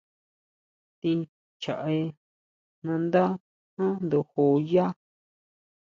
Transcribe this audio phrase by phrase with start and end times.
[0.99, 1.19] Tʼín
[1.61, 1.97] chjaʼé
[2.85, 3.23] nandá
[3.75, 4.43] jan ndojo
[4.73, 4.85] yá.